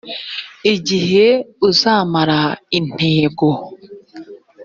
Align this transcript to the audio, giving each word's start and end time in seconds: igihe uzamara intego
igihe 0.73 1.27
uzamara 1.69 2.41
intego 2.79 3.49